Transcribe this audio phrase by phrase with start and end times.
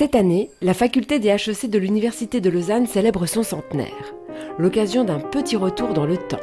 [0.00, 4.14] Cette année, la faculté des HEC de l'Université de Lausanne célèbre son centenaire,
[4.58, 6.40] l'occasion d'un petit retour dans le temps.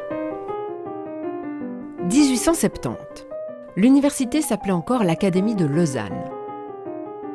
[2.08, 3.26] 1870.
[3.76, 6.24] L'université s'appelait encore l'Académie de Lausanne.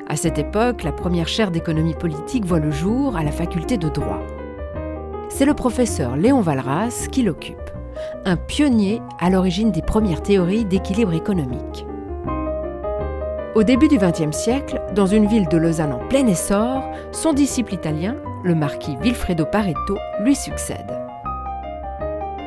[0.07, 3.89] À cette époque, la première chaire d'économie politique voit le jour à la faculté de
[3.89, 4.23] droit.
[5.29, 7.73] C'est le professeur Léon Valras qui l'occupe,
[8.25, 11.85] un pionnier à l'origine des premières théories d'équilibre économique.
[13.55, 17.75] Au début du XXe siècle, dans une ville de Lausanne en plein essor, son disciple
[17.75, 20.99] italien, le marquis Vilfredo Pareto, lui succède.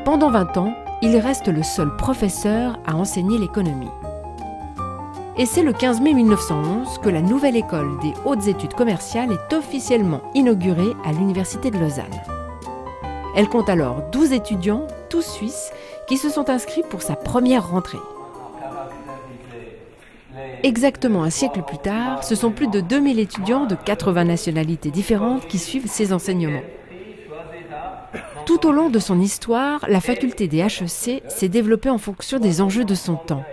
[0.04, 0.74] Pendant 20 ans,
[1.04, 3.92] il reste le seul professeur à enseigner l'économie.
[5.38, 9.54] Et c'est le 15 mai 1911 que la nouvelle école des hautes études commerciales est
[9.54, 12.06] officiellement inaugurée à l'Université de Lausanne.
[13.36, 15.72] Elle compte alors 12 étudiants, tous suisses,
[16.08, 18.00] qui se sont inscrits pour sa première rentrée.
[20.64, 25.48] Exactement un siècle plus tard, ce sont plus de 2000 étudiants de 80 nationalités différentes
[25.48, 26.64] qui suivent ces enseignements.
[28.46, 32.62] Tout au long de son histoire, la faculté des HEC s'est développée en fonction des
[32.62, 33.44] enjeux de son temps.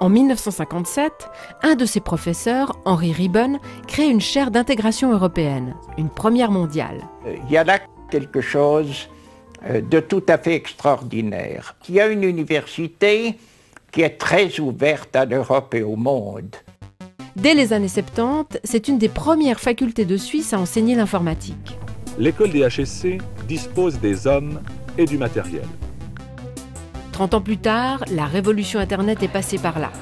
[0.00, 1.12] En 1957,
[1.62, 7.00] un de ses professeurs, Henri Ribbon, crée une chaire d'intégration européenne, une première mondiale.
[7.26, 7.78] Il y a là
[8.10, 9.08] quelque chose
[9.66, 11.76] euh, de tout à fait extraordinaire.
[11.88, 13.38] Il y a une université
[13.94, 16.56] qui est très ouverte à l'Europe et au monde.
[17.36, 21.78] Dès les années 70, c'est une des premières facultés de Suisse à enseigner l'informatique.
[22.18, 24.60] L'école des HSC dispose des hommes
[24.98, 25.66] et du matériel.
[27.12, 29.92] 30 ans plus tard, la révolution Internet est passée par là.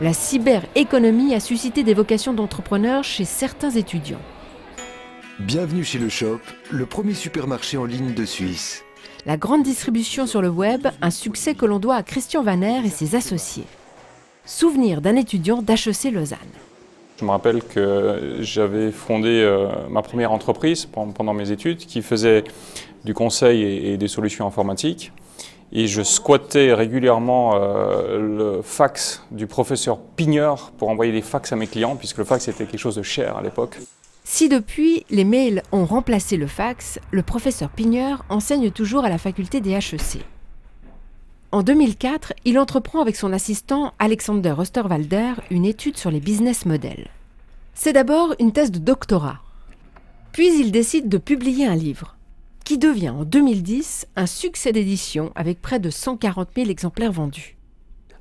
[0.00, 4.22] La cyberéconomie a suscité des vocations d'entrepreneurs chez certains étudiants.
[5.38, 6.40] Bienvenue chez Le Shop,
[6.70, 8.84] le premier supermarché en ligne de Suisse
[9.26, 12.90] la grande distribution sur le web, un succès que l'on doit à Christian Vaner et
[12.90, 13.66] ses associés.
[14.44, 16.38] Souvenir d'un étudiant d'HEC Lausanne.
[17.18, 22.44] Je me rappelle que j'avais fondé euh, ma première entreprise pendant mes études qui faisait
[23.04, 25.12] du conseil et, des solutions informatiques.
[25.72, 31.56] Et je squattais régulièrement euh, le fax du professeur Pigneur pour envoyer des fax à
[31.56, 33.78] mes clients, puisque le fax était quelque chose de cher à l'époque.
[34.30, 39.16] Si depuis les mails ont remplacé le fax, le professeur Pigneur enseigne toujours à la
[39.16, 40.22] faculté des HEC.
[41.50, 47.08] En 2004, il entreprend avec son assistant Alexander Osterwalder une étude sur les business models.
[47.72, 49.38] C'est d'abord une thèse de doctorat.
[50.32, 52.14] Puis il décide de publier un livre,
[52.66, 57.56] qui devient en 2010 un succès d'édition avec près de 140 000 exemplaires vendus.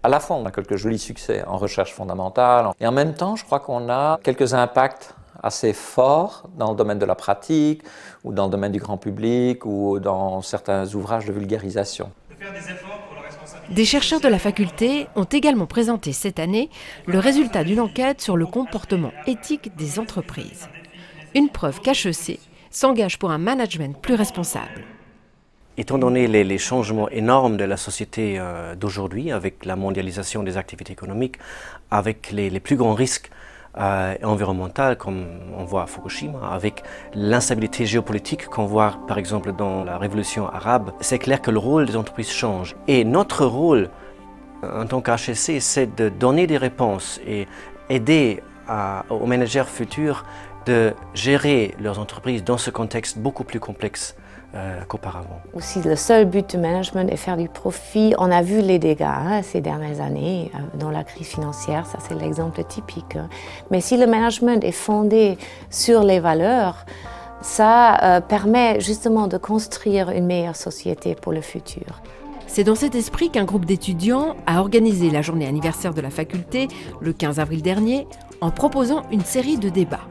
[0.04, 3.36] À la fois, on a quelques jolis succès en recherche fondamentale, et en même temps,
[3.36, 5.14] je crois qu'on a quelques impacts
[5.44, 7.84] assez fort dans le domaine de la pratique
[8.24, 12.12] ou dans le domaine du grand public ou dans certains ouvrages de vulgarisation.
[13.70, 16.70] Des chercheurs de la faculté ont également présenté cette année
[17.06, 20.70] le résultat d'une enquête sur le comportement éthique des entreprises.
[21.36, 22.40] Une preuve qu'HEC
[22.70, 24.86] s'engage pour un management plus responsable.
[25.78, 30.94] Étant donné les, changements énormes de la société euh, d'aujourd'hui, avec la mondialisation des activités
[30.94, 31.38] économiques,
[31.92, 33.30] avec les plus grands risques
[33.80, 35.26] euh, comme
[35.58, 36.84] on voit à Fukushima, avec
[37.14, 41.86] l'instabilité géopolitique qu'on voit par exemple dans la révolution arabe, c'est clair que le rôle
[41.86, 42.76] des entreprises change.
[42.88, 43.90] Et notre rôle
[44.64, 47.48] en tant qu'HSC, c'est de donner des réponses et
[47.90, 48.42] aider
[49.10, 50.26] aux managers futurs
[50.68, 54.16] de gérer leurs entreprises dans ce contexte beaucoup plus complexe
[54.56, 55.42] euh, qu'auparavant.
[55.54, 58.14] Aussi, le seul but du management est faire du profit.
[58.18, 61.98] On a vu les dégâts hein, ces dernières années euh, dans la crise financière, ça
[62.00, 63.16] c'est l'exemple typique.
[63.16, 63.30] Hein.
[63.72, 65.38] Mais si le management est fondé
[65.70, 66.86] sur les valeurs,
[67.42, 72.02] ça euh, permet justement de construire une meilleure société pour le futur.
[72.48, 76.70] C'est dans cet esprit qu'un groupe d'étudiants a organisé la journée anniversaire de la faculté
[77.02, 78.08] le 15 avril dernier
[78.42, 80.08] en proposant une série de débats.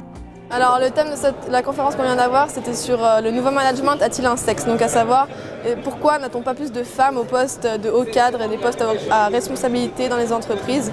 [0.48, 4.00] Alors le thème de la conférence qu'on vient d'avoir, c'était sur euh, le nouveau management
[4.00, 4.64] a-t-il un sexe?
[4.64, 5.26] Donc à savoir,
[5.66, 8.84] euh, pourquoi n'a-t-on pas plus de femmes au poste de haut cadre et des postes
[9.10, 10.92] à responsabilité dans les entreprises?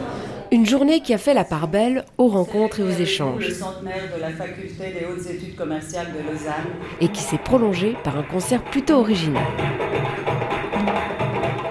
[0.52, 3.48] Une journée qui a fait la part belle aux rencontres et aux échanges.
[3.48, 6.74] Le centenaire de la faculté des hautes études commerciales de Lausanne.
[7.00, 9.44] Et qui s'est prolongé par un concert plutôt original.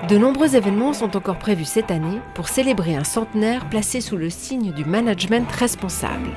[0.09, 4.31] De nombreux événements sont encore prévus cette année pour célébrer un centenaire placé sous le
[4.31, 6.31] signe du management responsable.